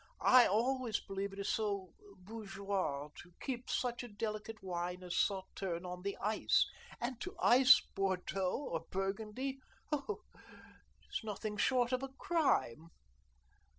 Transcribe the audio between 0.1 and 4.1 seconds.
I always believe it is so bourgeois to keep such a